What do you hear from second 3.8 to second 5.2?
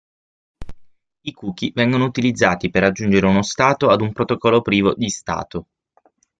ad un protocollo privo di